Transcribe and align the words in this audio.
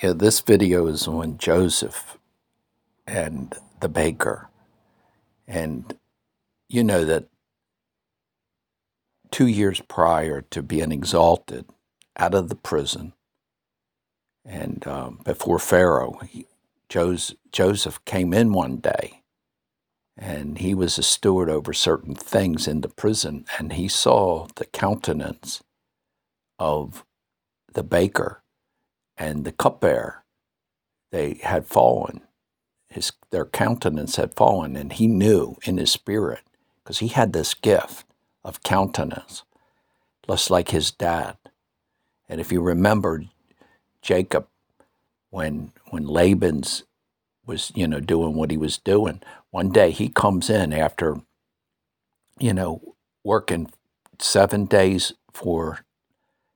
Yeah, 0.00 0.12
this 0.12 0.38
video 0.40 0.86
is 0.86 1.08
on 1.08 1.38
Joseph 1.38 2.18
and 3.04 3.52
the 3.80 3.88
baker. 3.88 4.48
And 5.48 5.96
you 6.68 6.84
know 6.84 7.04
that 7.04 7.24
two 9.32 9.48
years 9.48 9.80
prior 9.88 10.42
to 10.50 10.62
being 10.62 10.92
exalted 10.92 11.64
out 12.16 12.32
of 12.32 12.48
the 12.48 12.54
prison 12.54 13.12
and 14.44 14.86
um, 14.86 15.20
before 15.24 15.58
Pharaoh, 15.58 16.20
he, 16.28 16.46
Joseph 16.88 18.04
came 18.04 18.32
in 18.32 18.52
one 18.52 18.76
day 18.76 19.22
and 20.16 20.58
he 20.58 20.74
was 20.74 20.96
a 20.96 21.02
steward 21.02 21.50
over 21.50 21.72
certain 21.72 22.14
things 22.14 22.68
in 22.68 22.82
the 22.82 22.88
prison 22.88 23.46
and 23.58 23.72
he 23.72 23.88
saw 23.88 24.46
the 24.54 24.64
countenance 24.66 25.60
of 26.58 27.04
the 27.72 27.82
baker 27.82 28.42
and 29.18 29.44
the 29.44 29.52
cupbearer, 29.52 30.24
they 31.10 31.40
had 31.42 31.66
fallen. 31.66 32.22
His, 32.88 33.12
their 33.30 33.44
countenance 33.44 34.16
had 34.16 34.34
fallen, 34.34 34.76
and 34.76 34.92
he 34.94 35.06
knew 35.06 35.56
in 35.64 35.76
his 35.76 35.90
spirit, 35.90 36.40
because 36.82 37.00
he 37.00 37.08
had 37.08 37.32
this 37.32 37.52
gift 37.52 38.06
of 38.44 38.62
countenance, 38.62 39.42
just 40.26 40.50
like 40.50 40.70
his 40.70 40.90
dad. 40.90 41.36
And 42.28 42.40
if 42.40 42.52
you 42.52 42.60
remember 42.60 43.24
Jacob, 44.00 44.46
when 45.30 45.72
when 45.90 46.06
Laban's 46.06 46.84
was, 47.46 47.72
you 47.74 47.86
know, 47.86 48.00
doing 48.00 48.34
what 48.34 48.50
he 48.50 48.56
was 48.56 48.78
doing, 48.78 49.20
one 49.50 49.70
day 49.70 49.90
he 49.90 50.08
comes 50.08 50.48
in 50.48 50.72
after, 50.72 51.20
you 52.38 52.54
know, 52.54 52.94
working 53.24 53.70
seven 54.18 54.64
days 54.64 55.12
for 55.32 55.80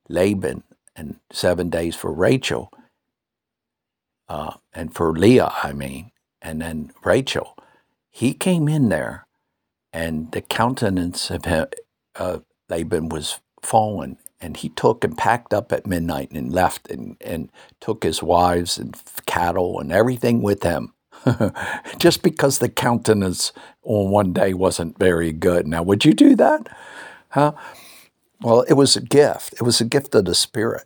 Laban 0.09 0.63
and 0.95 1.17
seven 1.31 1.71
days 1.71 1.97
for 1.97 2.13
Rachel, 2.13 2.71
uh, 4.29 4.55
and 4.73 4.95
for 4.95 5.13
Leah, 5.13 5.53
I 5.63 5.73
mean, 5.73 6.11
and 6.41 6.61
then 6.61 6.93
Rachel. 7.05 7.57
He 8.11 8.35
came 8.35 8.69
in 8.69 8.89
there, 8.89 9.27
and 9.93 10.33
the 10.33 10.43
countenance 10.43 11.31
of 11.31 11.45
him, 11.45 11.67
uh, 12.17 12.39
Laban 12.69 13.09
was 13.09 13.41
fallen, 13.63 14.19
and 14.41 14.57
he 14.57 14.69
took 14.69 15.05
and 15.05 15.17
packed 15.17 15.55
up 15.55 15.73
at 15.73 15.87
midnight 15.87 16.31
and 16.33 16.53
left 16.53 16.91
and, 16.91 17.17
and 17.21 17.51
took 17.81 18.03
his 18.03 18.23
wives 18.23 18.79
and 18.79 18.97
cattle 19.27 19.79
and 19.79 19.93
everything 19.93 20.43
with 20.43 20.63
him. 20.63 20.95
Just 21.99 22.23
because 22.23 22.59
the 22.59 22.69
countenance 22.69 23.53
on 23.85 24.11
one 24.11 24.33
day 24.33 24.53
wasn't 24.55 24.99
very 24.99 25.33
good. 25.33 25.67
Now, 25.67 25.83
would 25.83 26.05
you 26.05 26.13
do 26.13 26.35
that? 26.37 26.69
Huh? 27.29 27.53
Well, 28.41 28.63
it 28.63 28.75
was 28.75 28.97
a 28.97 29.01
gift. 29.01 29.53
It 29.55 29.63
was 29.63 29.81
a 29.81 29.85
gift 29.85 30.15
of 30.17 30.25
the 30.25 30.35
Spirit 30.35 30.85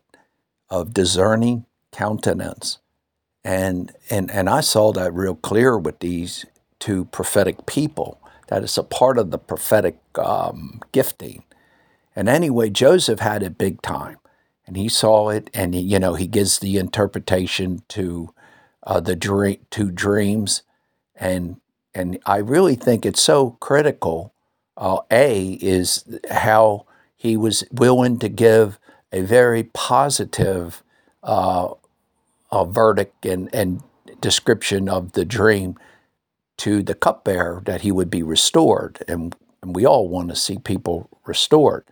of 0.71 0.95
discerning 0.95 1.67
countenance. 1.93 2.79
And, 3.45 3.93
and, 4.11 4.31
and 4.31 4.49
I 4.49 4.61
saw 4.61 4.93
that 4.93 5.15
real 5.15 5.37
clear 5.37 5.79
with 5.79 6.01
these 6.01 6.47
two 6.79 7.05
prophetic 7.07 7.67
people. 7.67 8.21
That 8.49 8.65
is 8.65 8.77
a 8.79 8.83
part 8.83 9.19
of 9.19 9.31
the 9.31 9.39
prophetic 9.39 9.99
um, 10.19 10.81
gifting. 10.93 11.45
And 12.15 12.29
anyway, 12.29 12.71
Joseph 12.71 13.21
had 13.21 13.43
it 13.43 13.59
big 13.59 13.83
time. 13.83 14.19
And 14.67 14.77
he 14.77 14.89
saw 14.89 15.29
it, 15.29 15.49
and 15.55 15.75
he, 15.75 15.81
you 15.81 16.01
know 16.01 16.15
he 16.15 16.27
gives 16.27 16.59
the 16.59 16.77
interpretation 16.77 17.83
to 17.91 18.35
uh, 18.83 18.99
the 18.99 19.15
dream, 19.15 19.59
two 19.71 19.93
dreams, 19.93 20.63
and 21.15 21.61
and 21.95 22.19
I 22.27 22.39
really 22.39 22.75
think 22.75 23.07
it's 23.07 23.23
so 23.23 23.51
critical. 23.61 24.35
Uh, 24.77 24.99
a 25.11 25.53
is 25.63 26.05
how 26.31 26.85
he 27.15 27.37
was 27.37 27.63
willing 27.71 28.19
to 28.19 28.29
give 28.29 28.81
a 29.13 29.23
very 29.23 29.65
positive 29.65 30.83
uh, 31.23 31.75
verdict 32.65 33.27
and, 33.27 33.53
and 33.55 33.83
description 34.21 34.89
of 34.89 35.13
the 35.13 35.25
dream 35.25 35.77
to 36.59 36.83
the 36.83 36.95
cupbearer 36.95 37.63
that 37.67 37.83
he 37.83 37.93
would 37.93 38.11
be 38.11 38.23
restored. 38.23 39.03
And, 39.07 39.37
and 39.63 39.75
we 39.75 39.85
all 39.85 40.09
want 40.09 40.31
to 40.31 40.37
see 40.37 40.59
people 40.59 41.09
restored. 41.27 41.85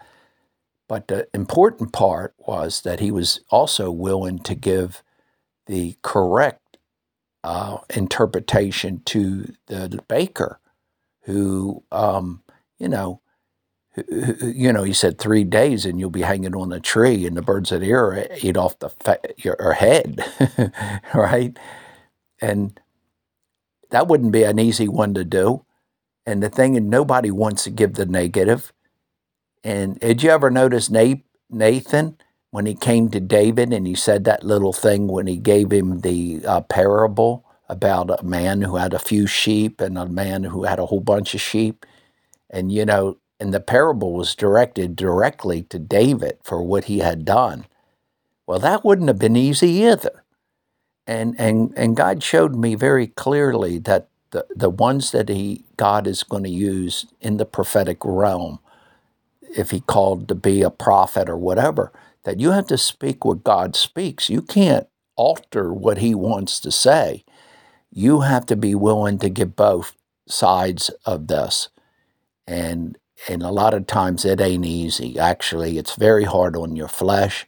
But 0.88 1.08
the 1.08 1.28
important 1.34 1.92
part 1.92 2.34
was 2.38 2.82
that 2.82 3.00
he 3.00 3.10
was 3.10 3.40
also 3.50 3.90
willing 3.90 4.38
to 4.40 4.54
give 4.54 5.02
the 5.66 5.96
correct 6.02 6.78
uh, 7.42 7.78
interpretation 7.94 9.02
to 9.06 9.54
the 9.66 10.02
baker, 10.08 10.60
who, 11.22 11.84
um, 11.90 12.42
you 12.78 12.88
know, 12.88 13.20
you 13.96 14.72
know, 14.72 14.82
he 14.82 14.92
said 14.92 15.18
three 15.18 15.44
days 15.44 15.86
and 15.86 16.00
you'll 16.00 16.10
be 16.10 16.22
hanging 16.22 16.54
on 16.54 16.72
a 16.72 16.80
tree 16.80 17.26
and 17.26 17.36
the 17.36 17.42
birds 17.42 17.72
of 17.72 17.80
the 17.80 17.90
air 17.90 18.28
eat 18.42 18.56
off 18.56 18.78
the 18.78 18.88
fa- 18.90 19.20
your 19.38 19.74
head, 19.74 20.24
right? 21.14 21.56
And 22.40 22.80
that 23.90 24.08
wouldn't 24.08 24.32
be 24.32 24.44
an 24.44 24.58
easy 24.58 24.88
one 24.88 25.14
to 25.14 25.24
do. 25.24 25.64
And 26.26 26.42
the 26.42 26.50
thing 26.50 26.74
is, 26.76 26.82
nobody 26.82 27.30
wants 27.30 27.64
to 27.64 27.70
give 27.70 27.94
the 27.94 28.06
negative. 28.06 28.72
And 29.62 29.98
did 30.00 30.22
you 30.22 30.30
ever 30.30 30.50
notice 30.50 30.90
Nathan 30.90 32.16
when 32.50 32.66
he 32.66 32.74
came 32.74 33.08
to 33.10 33.20
David 33.20 33.72
and 33.72 33.86
he 33.86 33.94
said 33.94 34.24
that 34.24 34.44
little 34.44 34.72
thing 34.72 35.08
when 35.08 35.26
he 35.26 35.36
gave 35.36 35.72
him 35.72 36.00
the 36.00 36.42
uh, 36.46 36.60
parable 36.62 37.44
about 37.68 38.10
a 38.20 38.24
man 38.24 38.62
who 38.62 38.76
had 38.76 38.92
a 38.94 38.98
few 38.98 39.26
sheep 39.26 39.80
and 39.80 39.98
a 39.98 40.06
man 40.06 40.44
who 40.44 40.64
had 40.64 40.78
a 40.78 40.86
whole 40.86 41.00
bunch 41.00 41.34
of 41.34 41.40
sheep? 41.40 41.86
And, 42.50 42.72
you 42.72 42.84
know, 42.84 43.18
and 43.40 43.52
the 43.52 43.60
parable 43.60 44.12
was 44.12 44.34
directed 44.34 44.96
directly 44.96 45.62
to 45.64 45.78
David 45.78 46.38
for 46.42 46.62
what 46.62 46.84
he 46.84 46.98
had 46.98 47.24
done. 47.24 47.66
Well, 48.46 48.58
that 48.60 48.84
wouldn't 48.84 49.08
have 49.08 49.18
been 49.18 49.36
easy 49.36 49.70
either. 49.70 50.24
And, 51.06 51.34
and, 51.38 51.72
and 51.76 51.96
God 51.96 52.22
showed 52.22 52.54
me 52.54 52.74
very 52.74 53.08
clearly 53.08 53.78
that 53.78 54.08
the, 54.30 54.46
the 54.54 54.70
ones 54.70 55.12
that 55.12 55.28
he, 55.28 55.64
God 55.76 56.06
is 56.06 56.22
going 56.22 56.44
to 56.44 56.50
use 56.50 57.06
in 57.20 57.36
the 57.36 57.46
prophetic 57.46 57.98
realm, 58.04 58.58
if 59.56 59.70
he 59.70 59.80
called 59.80 60.28
to 60.28 60.34
be 60.34 60.62
a 60.62 60.70
prophet 60.70 61.28
or 61.28 61.36
whatever, 61.36 61.92
that 62.24 62.40
you 62.40 62.52
have 62.52 62.66
to 62.68 62.78
speak 62.78 63.24
what 63.24 63.44
God 63.44 63.76
speaks. 63.76 64.30
You 64.30 64.42
can't 64.42 64.86
alter 65.16 65.72
what 65.72 65.98
he 65.98 66.14
wants 66.14 66.58
to 66.60 66.72
say. 66.72 67.24
You 67.90 68.22
have 68.22 68.46
to 68.46 68.56
be 68.56 68.74
willing 68.74 69.18
to 69.18 69.28
give 69.28 69.54
both 69.54 69.94
sides 70.26 70.90
of 71.04 71.28
this. 71.28 71.68
And 72.46 72.98
and 73.28 73.42
a 73.42 73.50
lot 73.50 73.74
of 73.74 73.86
times 73.86 74.24
it 74.24 74.40
ain't 74.40 74.66
easy. 74.66 75.18
Actually, 75.18 75.78
it's 75.78 75.94
very 75.94 76.24
hard 76.24 76.56
on 76.56 76.76
your 76.76 76.88
flesh. 76.88 77.46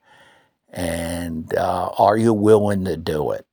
And 0.73 1.55
uh, 1.55 1.91
are 1.99 2.17
you 2.17 2.33
willing 2.33 2.85
to 2.85 2.97
do 2.97 3.31
it? 3.33 3.47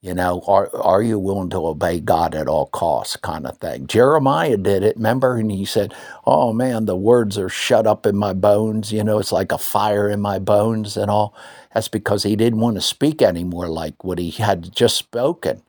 You 0.00 0.12
know, 0.12 0.42
are, 0.46 0.68
are 0.76 1.02
you 1.02 1.18
willing 1.18 1.48
to 1.50 1.66
obey 1.66 1.98
God 1.98 2.34
at 2.34 2.46
all 2.46 2.66
costs, 2.66 3.16
kind 3.16 3.46
of 3.46 3.56
thing? 3.56 3.86
Jeremiah 3.86 4.58
did 4.58 4.82
it, 4.82 4.96
remember? 4.96 5.38
And 5.38 5.50
he 5.50 5.64
said, 5.64 5.94
Oh 6.26 6.52
man, 6.52 6.84
the 6.84 6.96
words 6.96 7.38
are 7.38 7.48
shut 7.48 7.86
up 7.86 8.04
in 8.04 8.14
my 8.14 8.34
bones. 8.34 8.92
You 8.92 9.02
know, 9.02 9.18
it's 9.18 9.32
like 9.32 9.50
a 9.50 9.56
fire 9.56 10.10
in 10.10 10.20
my 10.20 10.38
bones 10.38 10.98
and 10.98 11.10
all. 11.10 11.34
That's 11.72 11.88
because 11.88 12.22
he 12.22 12.36
didn't 12.36 12.60
want 12.60 12.76
to 12.76 12.82
speak 12.82 13.22
anymore 13.22 13.66
like 13.66 14.04
what 14.04 14.18
he 14.18 14.30
had 14.30 14.76
just 14.76 14.98
spoken. 14.98 15.62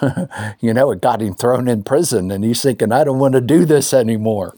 you 0.60 0.72
know, 0.72 0.92
it 0.92 1.00
got 1.00 1.20
him 1.20 1.34
thrown 1.34 1.66
in 1.66 1.82
prison, 1.82 2.30
and 2.30 2.44
he's 2.44 2.62
thinking, 2.62 2.92
I 2.92 3.02
don't 3.02 3.18
want 3.18 3.34
to 3.34 3.40
do 3.40 3.64
this 3.64 3.92
anymore 3.92 4.54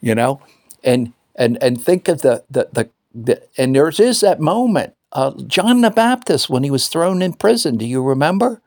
you 0.00 0.14
know, 0.14 0.40
and 0.82 1.12
and 1.34 1.62
and 1.62 1.82
think 1.82 2.08
of 2.08 2.22
the 2.22 2.44
the 2.50 2.68
the, 2.72 2.90
the 3.14 3.42
and 3.56 3.74
there 3.74 3.88
is 3.88 4.20
that 4.20 4.40
moment. 4.40 4.94
Uh, 5.12 5.32
John 5.46 5.80
the 5.80 5.90
Baptist 5.90 6.48
when 6.48 6.62
he 6.62 6.70
was 6.70 6.88
thrown 6.88 7.20
in 7.20 7.32
prison. 7.32 7.76
Do 7.76 7.84
you 7.84 8.02
remember 8.02 8.62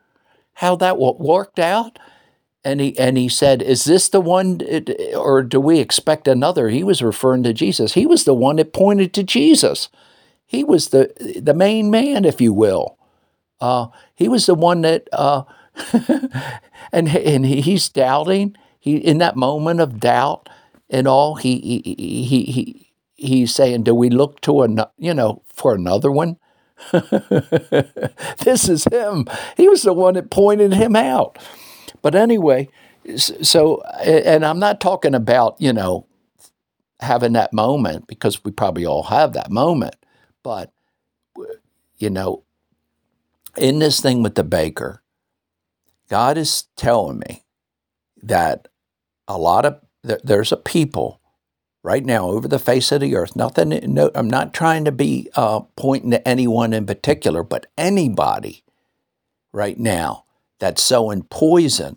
how 0.54 0.76
that 0.76 0.98
worked 0.98 1.58
out? 1.58 1.98
And 2.62 2.80
he 2.80 2.98
and 2.98 3.18
he 3.18 3.28
said, 3.28 3.62
"Is 3.62 3.84
this 3.84 4.08
the 4.08 4.20
one, 4.20 4.60
or 5.14 5.42
do 5.42 5.60
we 5.60 5.80
expect 5.80 6.26
another?" 6.26 6.68
He 6.68 6.82
was 6.82 7.02
referring 7.02 7.42
to 7.42 7.52
Jesus. 7.52 7.92
He 7.92 8.06
was 8.06 8.24
the 8.24 8.34
one 8.34 8.56
that 8.56 8.72
pointed 8.72 9.12
to 9.14 9.22
Jesus. 9.22 9.88
He 10.46 10.64
was 10.64 10.88
the 10.88 11.12
the 11.40 11.54
main 11.54 11.90
man, 11.90 12.24
if 12.24 12.40
you 12.40 12.52
will. 12.52 12.96
Uh, 13.60 13.88
he 14.14 14.28
was 14.28 14.46
the 14.46 14.54
one 14.54 14.82
that, 14.82 15.08
uh, 15.12 15.44
and 16.92 17.08
and 17.08 17.46
he's 17.46 17.88
doubting. 17.88 18.56
He 18.78 18.96
in 18.96 19.18
that 19.18 19.36
moment 19.36 19.80
of 19.80 20.00
doubt, 20.00 20.48
and 20.94 21.08
all. 21.08 21.34
He 21.34 21.82
he 21.84 22.24
he, 22.24 22.44
he 22.44 22.92
he's 23.14 23.54
saying, 23.54 23.82
do 23.82 23.94
we 23.94 24.08
look 24.08 24.40
to 24.42 24.62
a 24.62 24.90
you 24.96 25.12
know 25.12 25.42
for 25.52 25.74
another 25.74 26.10
one? 26.10 26.36
this 26.92 28.68
is 28.68 28.84
him. 28.84 29.26
He 29.56 29.68
was 29.68 29.82
the 29.82 29.92
one 29.92 30.14
that 30.14 30.30
pointed 30.30 30.72
him 30.72 30.96
out. 30.96 31.38
But 32.00 32.14
anyway, 32.14 32.68
so 33.16 33.82
and 34.02 34.44
I'm 34.44 34.58
not 34.58 34.80
talking 34.80 35.14
about 35.14 35.56
you 35.58 35.72
know 35.72 36.06
having 37.00 37.32
that 37.32 37.52
moment 37.52 38.06
because 38.06 38.44
we 38.44 38.52
probably 38.52 38.86
all 38.86 39.04
have 39.04 39.32
that 39.32 39.50
moment, 39.50 39.96
but 40.42 40.72
you 41.98 42.10
know, 42.10 42.44
in 43.56 43.78
this 43.80 44.00
thing 44.00 44.22
with 44.22 44.36
the 44.36 44.44
baker, 44.44 45.02
God 46.08 46.38
is 46.38 46.64
telling 46.76 47.18
me 47.18 47.44
that 48.22 48.68
a 49.26 49.38
lot 49.38 49.64
of 49.64 49.80
there's 50.04 50.52
a 50.52 50.56
people 50.56 51.20
right 51.82 52.04
now 52.04 52.28
over 52.28 52.46
the 52.46 52.58
face 52.58 52.92
of 52.92 53.00
the 53.00 53.16
earth. 53.16 53.34
Nothing. 53.34 53.68
No, 53.92 54.10
I'm 54.14 54.28
not 54.28 54.54
trying 54.54 54.84
to 54.84 54.92
be 54.92 55.28
uh, 55.34 55.60
pointing 55.76 56.10
to 56.12 56.26
anyone 56.26 56.72
in 56.72 56.86
particular, 56.86 57.42
but 57.42 57.66
anybody 57.76 58.64
right 59.52 59.78
now 59.78 60.24
that's 60.58 60.82
sowing 60.82 61.22
poison 61.24 61.96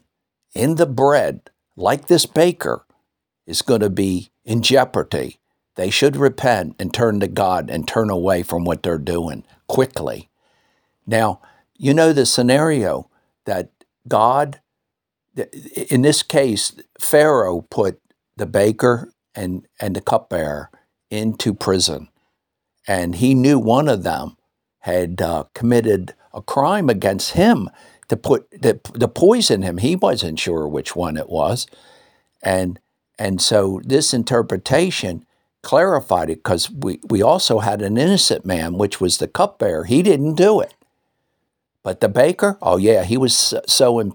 in 0.53 0.75
the 0.75 0.85
bread, 0.85 1.49
like 1.75 2.07
this 2.07 2.25
baker, 2.25 2.85
is 3.45 3.61
going 3.61 3.81
to 3.81 3.89
be 3.89 4.29
in 4.43 4.61
jeopardy. 4.61 5.39
They 5.75 5.89
should 5.89 6.17
repent 6.17 6.75
and 6.79 6.93
turn 6.93 7.19
to 7.19 7.27
God 7.27 7.69
and 7.69 7.87
turn 7.87 8.09
away 8.09 8.43
from 8.43 8.65
what 8.65 8.83
they're 8.83 8.97
doing 8.97 9.43
quickly. 9.67 10.29
Now, 11.05 11.39
you 11.77 11.93
know 11.93 12.11
the 12.13 12.25
scenario 12.25 13.09
that 13.45 13.69
God, 14.07 14.59
in 15.89 16.01
this 16.01 16.23
case, 16.23 16.73
Pharaoh 16.99 17.61
put 17.61 17.99
the 18.35 18.45
baker 18.45 19.11
and, 19.35 19.67
and 19.79 19.95
the 19.95 20.01
cupbearer 20.01 20.69
into 21.09 21.53
prison. 21.53 22.09
And 22.87 23.15
he 23.15 23.35
knew 23.35 23.59
one 23.59 23.87
of 23.87 24.03
them 24.03 24.37
had 24.79 25.21
uh, 25.21 25.45
committed 25.53 26.13
a 26.33 26.41
crime 26.41 26.89
against 26.89 27.31
him 27.31 27.69
to 28.07 28.15
put 28.15 28.49
to 28.61 29.07
poison 29.07 29.61
him. 29.61 29.79
He 29.79 29.95
wasn't 29.95 30.39
sure 30.39 30.67
which 30.67 30.95
one 30.95 31.17
it 31.17 31.29
was, 31.29 31.67
and 32.41 32.79
and 33.19 33.41
so 33.41 33.81
this 33.83 34.13
interpretation 34.13 35.25
clarified 35.61 36.29
it 36.29 36.37
because 36.37 36.71
we, 36.71 36.99
we 37.09 37.21
also 37.21 37.59
had 37.59 37.81
an 37.81 37.97
innocent 37.97 38.45
man, 38.45 38.77
which 38.77 39.01
was 39.01 39.17
the 39.17 39.27
cupbearer. 39.27 39.83
He 39.83 40.01
didn't 40.01 40.35
do 40.35 40.61
it. 40.61 40.73
But 41.83 41.99
the 41.99 42.09
baker, 42.09 42.57
oh 42.61 42.77
yeah, 42.77 43.03
he 43.03 43.17
was 43.17 43.53
sowing 43.67 44.13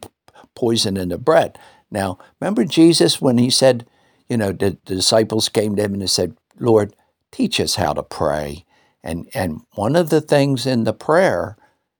poison 0.54 0.96
in 0.96 1.10
the 1.10 1.18
bread. 1.18 1.58
Now, 1.90 2.18
remember 2.40 2.64
Jesus 2.64 3.20
when 3.20 3.38
he 3.38 3.50
said, 3.50 3.86
you 4.28 4.36
know, 4.36 4.52
the, 4.52 4.78
the 4.86 4.94
disciples 4.94 5.48
came 5.48 5.76
to 5.76 5.82
him 5.82 5.92
and 5.92 6.02
they 6.02 6.06
said, 6.06 6.36
Lord, 6.58 6.94
teach 7.30 7.60
us 7.60 7.74
how 7.74 7.92
to 7.92 8.02
pray. 8.02 8.64
And 9.02 9.28
and 9.34 9.62
one 9.74 9.96
of 9.96 10.10
the 10.10 10.20
things 10.20 10.66
in 10.66 10.84
the 10.84 10.94
prayer, 10.94 11.56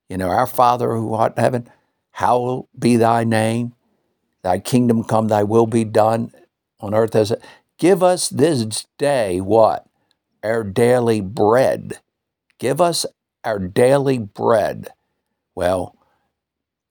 you 0.08 0.16
know, 0.16 0.28
our 0.28 0.46
Father 0.46 0.94
who 0.94 1.14
art 1.14 1.37
in 1.37 1.43
heaven, 1.43 1.69
hallowed 2.12 2.66
be 2.78 2.96
thy 2.96 3.25
name, 3.25 3.75
thy 4.43 4.60
kingdom 4.60 5.02
come, 5.05 5.28
thy 5.28 5.43
will 5.43 5.66
be 5.66 5.84
done 5.84 6.32
on 6.81 6.94
earth 6.94 7.16
as 7.16 7.32
it. 7.32 7.43
Give 7.78 8.02
us 8.02 8.28
this 8.28 8.87
day 8.98 9.40
what? 9.40 9.87
Our 10.44 10.62
daily 10.62 11.20
bread. 11.20 11.98
Give 12.58 12.81
us 12.81 13.05
our 13.44 13.58
daily 13.58 14.19
bread. 14.19 14.88
Well, 15.55 15.96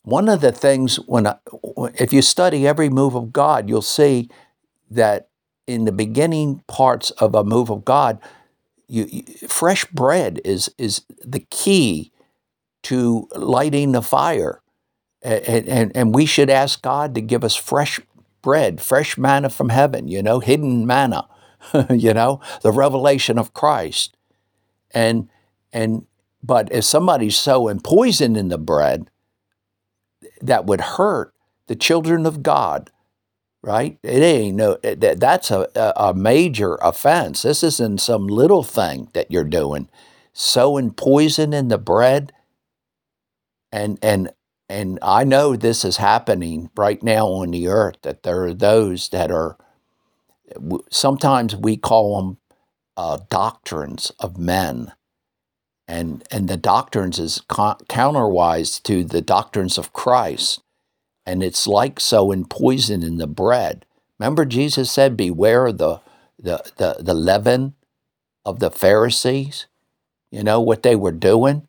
one 0.04 0.30
of 0.30 0.42
the 0.42 0.52
things 0.52 0.96
when 1.08 1.28
I, 1.28 1.36
if 1.96 2.12
you 2.12 2.22
study 2.22 2.68
every 2.68 2.90
move 2.90 3.16
of 3.16 3.32
God, 3.32 3.70
you'll 3.70 3.82
see 3.82 4.30
that 4.90 5.30
in 5.68 5.86
the 5.86 5.92
beginning 5.92 6.64
parts 6.68 7.12
of 7.12 7.36
a 7.36 7.44
move 7.44 7.70
of 7.70 7.86
God, 7.86 8.20
you, 8.88 9.06
you, 9.10 9.48
fresh 9.48 9.86
bread 9.86 10.42
is 10.44 10.74
is 10.78 11.04
the 11.24 11.46
key 11.50 12.12
to 12.84 13.30
lighting 13.36 13.92
the 13.92 14.02
fire, 14.02 14.62
and, 15.22 15.68
and 15.68 15.92
and 15.96 16.16
we 16.16 16.26
should 16.26 16.50
ask 16.50 16.82
God 16.82 17.16
to 17.16 17.22
give 17.22 17.44
us 17.44 17.56
fresh 17.56 18.00
bread, 18.42 18.82
fresh 18.82 19.18
manna 19.18 19.50
from 19.50 19.70
heaven. 19.70 20.08
You 20.08 20.22
know, 20.24 20.40
hidden 20.40 20.86
manna. 20.86 21.28
you 21.92 22.14
know, 22.14 22.42
the 22.64 22.72
revelation 22.72 23.38
of 23.38 23.54
Christ, 23.54 24.18
and 24.90 25.30
and 25.72 26.08
but 26.44 26.72
if 26.72 26.84
somebody's 26.86 27.38
sowing 27.38 27.80
poison 27.82 28.36
in 28.36 28.48
the 28.48 28.58
bread, 28.58 29.11
that 30.42 30.66
would 30.66 30.82
hurt 30.82 31.34
the 31.68 31.76
children 31.76 32.26
of 32.26 32.44
God 32.44 32.90
right? 33.64 33.98
It 34.04 34.22
ain't 34.22 34.56
no 34.56 34.78
that, 34.84 35.20
that's 35.20 35.52
a, 35.52 35.68
a 35.96 36.14
major 36.14 36.76
offense. 36.76 37.44
This 37.44 37.64
isn't 37.64 38.02
some 38.02 38.28
little 38.28 38.64
thing 38.64 39.10
that 39.14 39.32
you're 39.32 39.44
doing. 39.44 39.90
Sowing 40.34 40.92
poison 40.92 41.54
in 41.54 41.68
the 41.68 41.78
bread, 41.78 42.32
and 43.72 44.00
and 44.02 44.32
and 44.70 44.98
I 45.02 45.24
know 45.26 45.56
this 45.56 45.84
is 45.84 45.98
happening 45.98 46.70
right 46.76 47.02
now 47.04 47.28
on 47.28 47.52
the 47.52 47.68
earth. 47.68 47.98
That 48.04 48.24
there 48.24 48.44
are 48.44 48.54
those 48.54 49.10
that 49.10 49.32
are. 49.32 49.58
Sometimes 50.90 51.56
we 51.56 51.78
call 51.78 52.22
them 52.22 52.38
uh, 52.98 53.20
doctrines 53.30 54.12
of 54.20 54.38
men, 54.38 54.92
and 55.92 56.24
and 56.32 56.48
the 56.48 56.58
doctrines 56.58 57.20
is 57.20 57.42
counterwise 57.50 58.82
to 58.84 59.04
the 59.04 59.22
doctrines 59.22 59.78
of 59.78 59.94
Christ 59.94 60.62
and 61.26 61.44
it's 61.44 61.68
like 61.68 62.00
sowing 62.00 62.46
poison 62.46 63.04
in 63.04 63.18
the 63.18 63.28
bread. 63.28 63.86
Remember, 64.20 64.46
Jesus 64.46 64.92
said, 64.92 65.16
Beware 65.16 65.72
the, 65.72 66.02
the, 66.38 66.64
the, 66.78 66.98
the 67.00 67.14
leaven 67.14 67.76
of 68.46 68.60
the 68.60 68.72
Pharisees? 68.72 69.68
You 70.32 70.44
know 70.44 70.62
what 70.62 70.84
they 70.84 70.96
were 70.96 71.12
doing? 71.12 71.68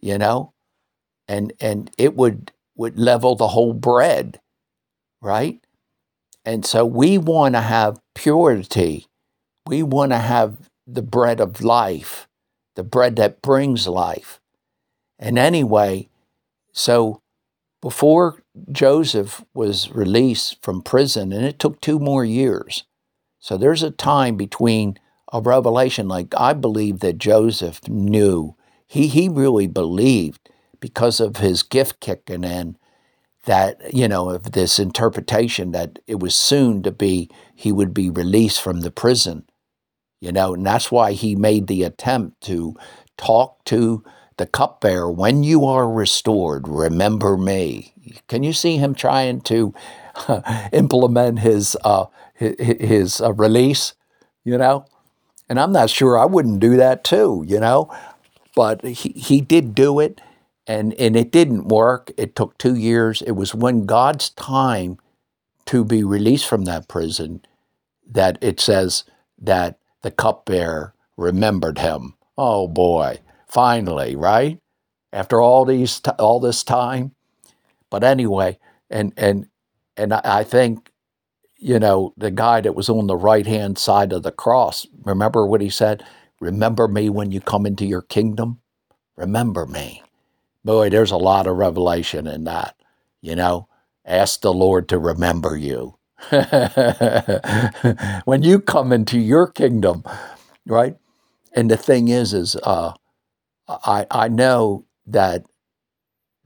You 0.00 0.18
know? 0.18 0.52
And, 1.28 1.52
and 1.60 1.90
it 1.98 2.14
would, 2.16 2.52
would 2.76 2.98
level 2.98 3.34
the 3.34 3.48
whole 3.48 3.72
bread, 3.72 4.40
right? 5.20 5.60
And 6.44 6.64
so 6.64 6.86
we 6.86 7.18
want 7.18 7.54
to 7.54 7.60
have 7.60 8.00
purity. 8.14 9.06
We 9.66 9.82
want 9.82 10.12
to 10.12 10.18
have 10.18 10.70
the 10.86 11.02
bread 11.02 11.40
of 11.40 11.60
life, 11.60 12.28
the 12.76 12.84
bread 12.84 13.16
that 13.16 13.42
brings 13.42 13.88
life. 13.88 14.40
And 15.18 15.38
anyway, 15.38 16.08
so 16.72 17.20
before 17.80 18.42
Joseph 18.70 19.44
was 19.54 19.90
released 19.90 20.62
from 20.62 20.82
prison, 20.82 21.32
and 21.32 21.44
it 21.44 21.58
took 21.58 21.80
two 21.80 21.98
more 21.98 22.24
years. 22.24 22.84
So 23.38 23.56
there's 23.56 23.82
a 23.82 23.90
time 23.90 24.36
between 24.36 24.98
a 25.32 25.40
revelation. 25.40 26.08
Like 26.08 26.34
I 26.36 26.52
believe 26.52 27.00
that 27.00 27.18
Joseph 27.18 27.86
knew, 27.88 28.56
he, 28.86 29.08
he 29.08 29.28
really 29.28 29.66
believed 29.66 30.48
because 30.80 31.20
of 31.20 31.38
his 31.38 31.62
gift 31.62 32.00
kicking 32.00 32.44
in 32.44 32.76
that, 33.44 33.94
you 33.94 34.08
know, 34.08 34.30
of 34.30 34.52
this 34.52 34.78
interpretation 34.78 35.72
that 35.72 35.98
it 36.06 36.18
was 36.20 36.34
soon 36.34 36.82
to 36.82 36.90
be, 36.90 37.30
he 37.54 37.72
would 37.72 37.94
be 37.94 38.10
released 38.10 38.60
from 38.60 38.80
the 38.80 38.90
prison, 38.90 39.44
you 40.20 40.32
know, 40.32 40.54
and 40.54 40.66
that's 40.66 40.90
why 40.90 41.12
he 41.12 41.34
made 41.34 41.66
the 41.66 41.82
attempt 41.82 42.40
to 42.42 42.74
talk 43.16 43.64
to 43.66 44.02
the 44.36 44.46
cupbearer, 44.46 45.10
when 45.10 45.42
you 45.42 45.64
are 45.64 45.90
restored, 45.90 46.68
remember 46.68 47.36
me. 47.36 47.94
Can 48.28 48.42
you 48.42 48.52
see 48.52 48.76
him 48.76 48.94
trying 48.94 49.40
to 49.42 49.74
implement 50.72 51.40
his 51.40 51.76
uh, 51.84 52.06
his 52.34 53.20
uh, 53.20 53.32
release? 53.32 53.94
You 54.44 54.58
know, 54.58 54.86
and 55.48 55.58
I'm 55.58 55.72
not 55.72 55.90
sure 55.90 56.18
I 56.18 56.26
wouldn't 56.26 56.60
do 56.60 56.76
that 56.76 57.02
too. 57.02 57.44
You 57.46 57.60
know, 57.60 57.90
but 58.54 58.84
he 58.84 59.10
he 59.10 59.40
did 59.40 59.74
do 59.74 59.98
it, 60.00 60.20
and 60.66 60.92
and 60.94 61.16
it 61.16 61.32
didn't 61.32 61.68
work. 61.68 62.12
It 62.18 62.36
took 62.36 62.58
two 62.58 62.74
years. 62.74 63.22
It 63.22 63.32
was 63.32 63.54
when 63.54 63.86
God's 63.86 64.30
time 64.30 64.98
to 65.66 65.84
be 65.84 66.04
released 66.04 66.46
from 66.46 66.64
that 66.64 66.88
prison 66.88 67.40
that 68.08 68.38
it 68.40 68.60
says 68.60 69.02
that 69.40 69.78
the 70.06 70.12
cupbearer 70.12 70.94
remembered 71.16 71.78
him. 71.78 72.14
Oh 72.38 72.68
boy, 72.68 73.18
finally, 73.48 74.14
right? 74.14 74.60
After 75.12 75.42
all 75.42 75.64
these 75.64 76.00
all 76.20 76.38
this 76.38 76.62
time, 76.62 77.16
but 77.90 78.04
anyway, 78.04 78.60
and 78.88 79.12
and 79.16 79.48
and 79.96 80.14
I 80.14 80.44
think, 80.44 80.92
you 81.58 81.80
know, 81.80 82.14
the 82.16 82.30
guy 82.30 82.60
that 82.60 82.76
was 82.76 82.88
on 82.88 83.08
the 83.08 83.16
right 83.16 83.48
hand 83.48 83.78
side 83.78 84.12
of 84.12 84.22
the 84.22 84.30
cross, 84.30 84.86
remember 85.02 85.44
what 85.44 85.60
he 85.60 85.70
said? 85.70 86.04
Remember 86.40 86.86
me 86.86 87.10
when 87.10 87.32
you 87.32 87.40
come 87.40 87.66
into 87.66 87.84
your 87.84 88.02
kingdom? 88.02 88.60
Remember 89.16 89.66
me. 89.66 90.04
Boy, 90.64 90.88
there's 90.88 91.10
a 91.10 91.16
lot 91.16 91.48
of 91.48 91.56
revelation 91.56 92.28
in 92.28 92.44
that. 92.44 92.76
You 93.20 93.34
know, 93.34 93.66
ask 94.04 94.40
the 94.40 94.52
Lord 94.52 94.88
to 94.90 95.00
remember 95.00 95.56
you. 95.56 95.95
when 98.24 98.42
you 98.42 98.60
come 98.60 98.92
into 98.92 99.18
your 99.18 99.46
kingdom, 99.48 100.04
right? 100.66 100.96
And 101.54 101.70
the 101.70 101.78
thing 101.78 102.08
is, 102.08 102.34
is 102.34 102.56
uh, 102.64 102.94
I 103.68 104.06
I 104.10 104.28
know 104.28 104.84
that 105.06 105.44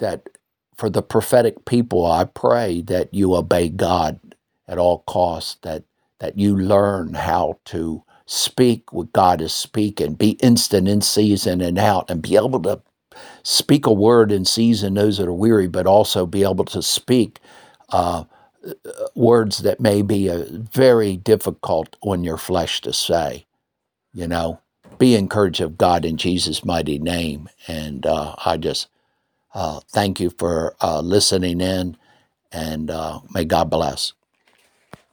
that 0.00 0.28
for 0.76 0.90
the 0.90 1.02
prophetic 1.02 1.66
people, 1.66 2.06
I 2.06 2.26
pray 2.26 2.82
that 2.82 3.14
you 3.14 3.36
obey 3.36 3.70
God 3.70 4.20
at 4.68 4.78
all 4.78 5.00
costs, 5.08 5.58
that, 5.62 5.84
that 6.20 6.38
you 6.38 6.56
learn 6.56 7.14
how 7.14 7.60
to 7.66 8.04
speak 8.26 8.92
what 8.92 9.14
God 9.14 9.42
is 9.42 9.54
speaking, 9.54 10.14
be 10.14 10.32
instant 10.42 10.88
in 10.88 11.02
season 11.02 11.62
and 11.62 11.78
out, 11.78 12.10
and 12.10 12.22
be 12.22 12.36
able 12.36 12.60
to 12.62 12.82
speak 13.44 13.86
a 13.86 13.92
word 13.92 14.32
in 14.32 14.44
season 14.44 14.94
those 14.94 15.18
that 15.18 15.28
are 15.28 15.32
weary, 15.34 15.68
but 15.68 15.86
also 15.86 16.26
be 16.26 16.42
able 16.44 16.64
to 16.66 16.82
speak 16.82 17.38
uh, 17.90 18.24
words 19.14 19.58
that 19.58 19.80
may 19.80 20.02
be 20.02 20.30
uh, 20.30 20.44
very 20.50 21.16
difficult 21.16 21.96
on 22.02 22.24
your 22.24 22.36
flesh 22.36 22.80
to 22.82 22.92
say. 22.92 23.46
You 24.12 24.26
know, 24.26 24.60
be 24.98 25.14
encouraged 25.14 25.60
of 25.60 25.78
God 25.78 26.04
in 26.04 26.16
Jesus' 26.16 26.64
mighty 26.64 26.98
name. 26.98 27.48
And 27.68 28.06
uh, 28.06 28.34
I 28.44 28.56
just 28.56 28.88
uh, 29.54 29.80
thank 29.90 30.20
you 30.20 30.30
for 30.30 30.76
uh, 30.80 31.00
listening 31.00 31.60
in, 31.60 31.96
and 32.52 32.90
uh, 32.90 33.20
may 33.34 33.44
God 33.44 33.70
bless. 33.70 34.12